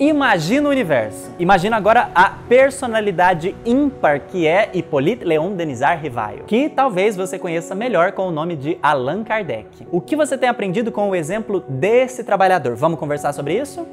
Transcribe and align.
Imagina 0.00 0.68
o 0.68 0.70
universo. 0.70 1.34
Imagina 1.40 1.76
agora 1.76 2.12
a 2.14 2.30
personalidade 2.30 3.56
ímpar 3.66 4.20
que 4.28 4.46
é 4.46 4.70
Hippolyte 4.72 5.24
Leon 5.24 5.54
Denisard 5.54 6.00
Rivaio, 6.00 6.44
que 6.44 6.68
talvez 6.68 7.16
você 7.16 7.36
conheça 7.36 7.74
melhor 7.74 8.12
com 8.12 8.28
o 8.28 8.30
nome 8.30 8.54
de 8.54 8.78
Allan 8.80 9.24
Kardec. 9.24 9.88
O 9.90 10.00
que 10.00 10.14
você 10.14 10.38
tem 10.38 10.48
aprendido 10.48 10.92
com 10.92 11.10
o 11.10 11.16
exemplo 11.16 11.64
desse 11.68 12.22
trabalhador? 12.22 12.76
Vamos 12.76 13.00
conversar 13.00 13.32
sobre 13.32 13.58
isso? 13.58 13.84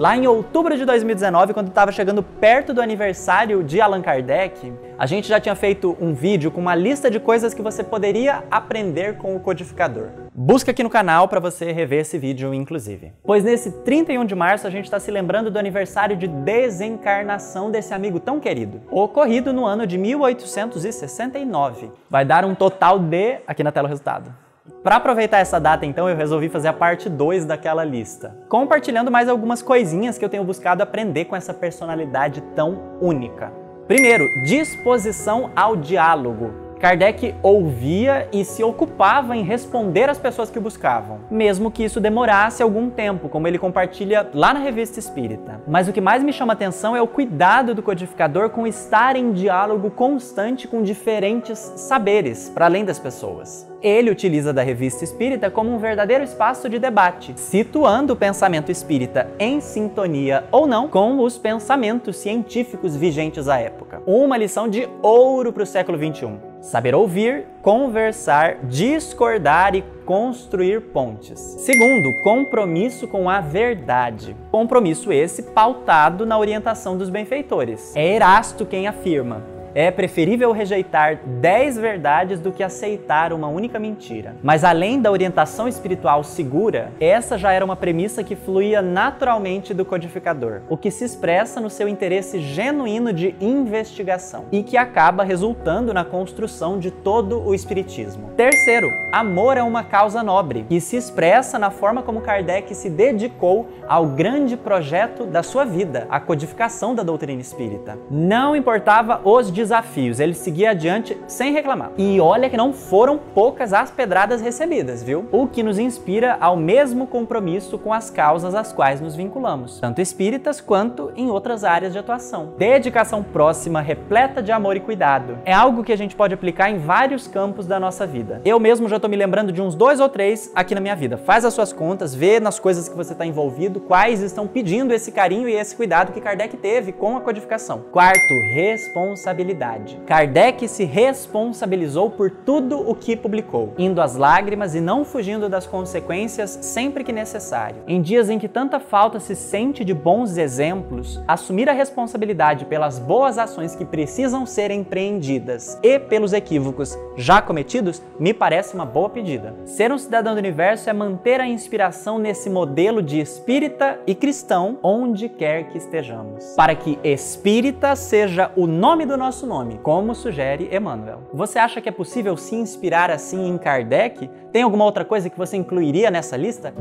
Lá 0.00 0.16
em 0.16 0.26
outubro 0.26 0.78
de 0.78 0.86
2019, 0.86 1.52
quando 1.52 1.68
estava 1.68 1.92
chegando 1.92 2.22
perto 2.22 2.72
do 2.72 2.80
aniversário 2.80 3.62
de 3.62 3.82
Allan 3.82 4.00
Kardec, 4.00 4.72
a 4.98 5.04
gente 5.04 5.28
já 5.28 5.38
tinha 5.38 5.54
feito 5.54 5.94
um 6.00 6.14
vídeo 6.14 6.50
com 6.50 6.58
uma 6.58 6.74
lista 6.74 7.10
de 7.10 7.20
coisas 7.20 7.52
que 7.52 7.60
você 7.60 7.84
poderia 7.84 8.42
aprender 8.50 9.18
com 9.18 9.36
o 9.36 9.40
codificador. 9.40 10.08
Busca 10.34 10.70
aqui 10.70 10.82
no 10.82 10.88
canal 10.88 11.28
para 11.28 11.38
você 11.38 11.70
rever 11.70 12.00
esse 12.00 12.16
vídeo, 12.16 12.54
inclusive. 12.54 13.12
Pois 13.22 13.44
nesse 13.44 13.72
31 13.82 14.24
de 14.24 14.34
março 14.34 14.66
a 14.66 14.70
gente 14.70 14.86
está 14.86 14.98
se 14.98 15.10
lembrando 15.10 15.50
do 15.50 15.58
aniversário 15.58 16.16
de 16.16 16.26
desencarnação 16.26 17.70
desse 17.70 17.92
amigo 17.92 18.18
tão 18.18 18.40
querido, 18.40 18.80
ocorrido 18.90 19.52
no 19.52 19.66
ano 19.66 19.86
de 19.86 19.98
1869. 19.98 21.90
Vai 22.08 22.24
dar 22.24 22.46
um 22.46 22.54
total 22.54 22.98
de. 22.98 23.40
Aqui 23.46 23.62
na 23.62 23.70
tela 23.70 23.86
o 23.86 23.90
resultado. 23.90 24.34
Para 24.82 24.96
aproveitar 24.96 25.38
essa 25.38 25.60
data, 25.60 25.84
então, 25.84 26.08
eu 26.08 26.16
resolvi 26.16 26.48
fazer 26.48 26.68
a 26.68 26.72
parte 26.72 27.08
2 27.08 27.44
daquela 27.44 27.84
lista, 27.84 28.34
compartilhando 28.48 29.10
mais 29.10 29.28
algumas 29.28 29.62
coisinhas 29.62 30.16
que 30.16 30.24
eu 30.24 30.28
tenho 30.28 30.44
buscado 30.44 30.82
aprender 30.82 31.26
com 31.26 31.36
essa 31.36 31.52
personalidade 31.52 32.40
tão 32.54 32.98
única. 33.00 33.52
Primeiro, 33.86 34.24
disposição 34.44 35.50
ao 35.54 35.76
diálogo. 35.76 36.69
Kardec 36.80 37.34
ouvia 37.42 38.26
e 38.32 38.42
se 38.42 38.64
ocupava 38.64 39.36
em 39.36 39.42
responder 39.42 40.08
às 40.08 40.18
pessoas 40.18 40.50
que 40.50 40.58
buscavam, 40.58 41.20
mesmo 41.30 41.70
que 41.70 41.84
isso 41.84 42.00
demorasse 42.00 42.62
algum 42.62 42.88
tempo, 42.88 43.28
como 43.28 43.46
ele 43.46 43.58
compartilha 43.58 44.26
lá 44.32 44.54
na 44.54 44.60
Revista 44.60 44.98
Espírita. 44.98 45.60
Mas 45.68 45.88
o 45.88 45.92
que 45.92 46.00
mais 46.00 46.24
me 46.24 46.32
chama 46.32 46.54
atenção 46.54 46.96
é 46.96 47.02
o 47.02 47.06
cuidado 47.06 47.74
do 47.74 47.82
codificador 47.82 48.48
com 48.48 48.66
estar 48.66 49.14
em 49.14 49.30
diálogo 49.32 49.90
constante 49.90 50.66
com 50.66 50.82
diferentes 50.82 51.58
saberes, 51.76 52.48
para 52.48 52.64
além 52.64 52.82
das 52.82 52.98
pessoas. 52.98 53.68
Ele 53.82 54.10
utiliza 54.10 54.50
da 54.50 54.62
Revista 54.62 55.04
Espírita 55.04 55.50
como 55.50 55.74
um 55.74 55.78
verdadeiro 55.78 56.24
espaço 56.24 56.66
de 56.66 56.78
debate, 56.78 57.34
situando 57.36 58.14
o 58.14 58.16
pensamento 58.16 58.72
espírita 58.72 59.28
em 59.38 59.60
sintonia 59.60 60.44
ou 60.50 60.66
não 60.66 60.88
com 60.88 61.20
os 61.20 61.36
pensamentos 61.36 62.16
científicos 62.16 62.96
vigentes 62.96 63.48
à 63.48 63.58
época. 63.58 64.02
Uma 64.06 64.38
lição 64.38 64.66
de 64.66 64.88
ouro 65.02 65.52
para 65.52 65.62
o 65.62 65.66
século 65.66 65.98
XXI. 65.98 66.49
Saber 66.60 66.94
ouvir, 66.94 67.46
conversar, 67.62 68.58
discordar 68.64 69.74
e 69.74 69.82
construir 70.04 70.80
pontes. 70.92 71.38
Segundo, 71.38 72.12
compromisso 72.22 73.08
com 73.08 73.30
a 73.30 73.40
verdade. 73.40 74.36
Compromisso 74.50 75.10
esse 75.12 75.42
pautado 75.42 76.26
na 76.26 76.38
orientação 76.38 76.98
dos 76.98 77.08
benfeitores. 77.08 77.96
É 77.96 78.14
Erasto 78.14 78.66
quem 78.66 78.86
afirma: 78.86 79.42
é 79.74 79.90
preferível 79.90 80.52
rejeitar 80.52 81.20
dez 81.40 81.76
verdades 81.76 82.40
do 82.40 82.52
que 82.52 82.62
aceitar 82.62 83.32
uma 83.32 83.48
única 83.48 83.78
mentira. 83.78 84.36
Mas 84.42 84.64
além 84.64 85.00
da 85.00 85.10
orientação 85.10 85.68
espiritual 85.68 86.22
segura, 86.24 86.92
essa 87.00 87.38
já 87.38 87.52
era 87.52 87.64
uma 87.64 87.76
premissa 87.76 88.24
que 88.24 88.36
fluía 88.36 88.82
naturalmente 88.82 89.72
do 89.72 89.84
codificador, 89.84 90.62
o 90.68 90.76
que 90.76 90.90
se 90.90 91.04
expressa 91.04 91.60
no 91.60 91.70
seu 91.70 91.88
interesse 91.88 92.40
genuíno 92.40 93.12
de 93.12 93.34
investigação 93.40 94.44
e 94.50 94.62
que 94.62 94.76
acaba 94.76 95.24
resultando 95.24 95.94
na 95.94 96.04
construção 96.04 96.78
de 96.78 96.90
todo 96.90 97.40
o 97.40 97.54
espiritismo. 97.54 98.30
Terceiro, 98.36 98.90
amor 99.12 99.56
é 99.56 99.62
uma 99.62 99.84
causa 99.84 100.22
nobre, 100.22 100.64
que 100.68 100.80
se 100.80 100.96
expressa 100.96 101.58
na 101.58 101.70
forma 101.70 102.02
como 102.02 102.20
Kardec 102.20 102.74
se 102.74 102.90
dedicou 102.90 103.68
ao 103.88 104.06
grande 104.06 104.56
projeto 104.56 105.24
da 105.26 105.42
sua 105.42 105.64
vida, 105.64 106.06
a 106.10 106.20
codificação 106.20 106.94
da 106.94 107.02
doutrina 107.02 107.40
espírita. 107.40 107.98
Não 108.10 108.54
importava 108.54 109.20
os 109.24 109.50
desafios, 109.60 110.18
ele 110.20 110.32
seguia 110.32 110.70
adiante 110.70 111.16
sem 111.26 111.52
reclamar. 111.52 111.92
E 111.98 112.18
olha 112.18 112.48
que 112.48 112.56
não 112.56 112.72
foram 112.72 113.18
poucas 113.18 113.74
as 113.74 113.90
pedradas 113.90 114.40
recebidas, 114.40 115.02
viu? 115.02 115.28
O 115.30 115.46
que 115.46 115.62
nos 115.62 115.78
inspira 115.78 116.38
ao 116.40 116.56
mesmo 116.56 117.06
compromisso 117.06 117.78
com 117.78 117.92
as 117.92 118.08
causas 118.08 118.54
às 118.54 118.72
quais 118.72 119.02
nos 119.02 119.14
vinculamos, 119.14 119.78
tanto 119.78 120.00
espíritas 120.00 120.60
quanto 120.60 121.12
em 121.14 121.28
outras 121.28 121.62
áreas 121.62 121.92
de 121.92 121.98
atuação. 121.98 122.54
Dedicação 122.56 123.22
próxima, 123.22 123.82
repleta 123.82 124.42
de 124.42 124.50
amor 124.50 124.76
e 124.76 124.80
cuidado. 124.80 125.38
É 125.44 125.52
algo 125.52 125.84
que 125.84 125.92
a 125.92 125.96
gente 125.96 126.16
pode 126.16 126.32
aplicar 126.32 126.70
em 126.70 126.78
vários 126.78 127.26
campos 127.26 127.66
da 127.66 127.78
nossa 127.78 128.06
vida. 128.06 128.40
Eu 128.44 128.58
mesmo 128.58 128.88
já 128.88 128.96
estou 128.96 129.10
me 129.10 129.16
lembrando 129.16 129.52
de 129.52 129.60
uns 129.60 129.74
dois 129.74 130.00
ou 130.00 130.08
três 130.08 130.50
aqui 130.54 130.74
na 130.74 130.80
minha 130.80 130.96
vida. 130.96 131.18
Faz 131.18 131.44
as 131.44 131.52
suas 131.52 131.72
contas, 131.72 132.14
vê 132.14 132.40
nas 132.40 132.58
coisas 132.58 132.88
que 132.88 132.96
você 132.96 133.12
está 133.12 133.26
envolvido, 133.26 133.78
quais 133.80 134.22
estão 134.22 134.46
pedindo 134.46 134.94
esse 134.94 135.12
carinho 135.12 135.48
e 135.48 135.54
esse 135.54 135.76
cuidado 135.76 136.12
que 136.12 136.20
Kardec 136.20 136.56
teve 136.56 136.92
com 136.92 137.16
a 137.16 137.20
codificação. 137.20 137.84
Quarto, 137.92 138.34
responsabilidade 138.54 139.49
responsabilidade. 139.50 139.98
Kardec 140.06 140.68
se 140.68 140.84
responsabilizou 140.84 142.10
por 142.10 142.30
tudo 142.30 142.78
o 142.88 142.94
que 142.94 143.16
publicou, 143.16 143.74
indo 143.78 144.00
às 144.00 144.16
lágrimas 144.16 144.74
e 144.74 144.80
não 144.80 145.04
fugindo 145.04 145.48
das 145.48 145.66
consequências 145.66 146.58
sempre 146.62 147.04
que 147.04 147.12
necessário. 147.12 147.82
Em 147.86 148.00
dias 148.00 148.30
em 148.30 148.38
que 148.38 148.48
tanta 148.48 148.80
falta 148.80 149.20
se 149.20 149.34
sente 149.34 149.84
de 149.84 149.92
bons 149.92 150.36
exemplos, 150.36 151.20
assumir 151.26 151.68
a 151.68 151.72
responsabilidade 151.72 152.64
pelas 152.64 152.98
boas 152.98 153.38
ações 153.38 153.74
que 153.74 153.84
precisam 153.84 154.46
ser 154.46 154.70
empreendidas 154.70 155.78
e 155.82 155.98
pelos 155.98 156.32
equívocos 156.32 156.96
já 157.16 157.42
cometidos 157.42 158.02
me 158.18 158.32
parece 158.32 158.74
uma 158.74 158.86
boa 158.86 159.08
pedida. 159.08 159.54
Ser 159.64 159.92
um 159.92 159.98
cidadão 159.98 160.34
do 160.34 160.38
universo 160.38 160.88
é 160.88 160.92
manter 160.92 161.40
a 161.40 161.46
inspiração 161.46 162.18
nesse 162.18 162.48
modelo 162.48 163.02
de 163.02 163.20
espírita 163.20 163.98
e 164.06 164.14
cristão 164.14 164.78
onde 164.82 165.28
quer 165.28 165.68
que 165.68 165.78
estejamos, 165.78 166.54
para 166.56 166.74
que 166.74 166.98
espírita 167.02 167.96
seja 167.96 168.50
o 168.56 168.66
nome 168.66 169.04
do 169.04 169.16
nosso 169.16 169.39
nosso 169.40 169.46
nome, 169.46 169.78
como 169.82 170.14
sugere 170.14 170.68
Emmanuel. 170.74 171.22
Você 171.32 171.58
acha 171.58 171.80
que 171.80 171.88
é 171.88 171.92
possível 171.92 172.36
se 172.36 172.54
inspirar 172.54 173.10
assim 173.10 173.48
em 173.48 173.56
Kardec? 173.56 174.28
Tem 174.52 174.62
alguma 174.62 174.84
outra 174.84 175.04
coisa 175.04 175.30
que 175.30 175.38
você 175.38 175.56
incluiria 175.56 176.10
nessa 176.10 176.36
lista? 176.36 176.74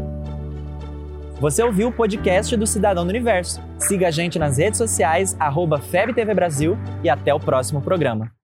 Você 1.39 1.63
ouviu 1.63 1.87
o 1.87 1.91
podcast 1.91 2.55
do 2.57 2.67
Cidadão 2.67 3.05
do 3.05 3.09
Universo. 3.09 3.61
Siga 3.77 4.09
a 4.09 4.11
gente 4.11 4.37
nas 4.37 4.57
redes 4.57 4.77
sociais, 4.77 5.37
arroba 5.39 5.79
FebTV 5.79 6.33
Brasil 6.33 6.77
e 7.01 7.09
até 7.09 7.33
o 7.33 7.39
próximo 7.39 7.81
programa. 7.81 8.29